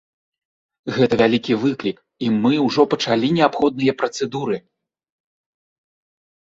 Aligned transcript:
Гэта 0.95 1.13
вялікі 1.21 1.53
выклік, 1.65 1.97
і 2.27 2.31
мы 2.41 2.53
ўжо 2.67 2.81
пачалі 2.97 3.27
неабходныя 3.37 3.93
працэдуры. 4.03 4.61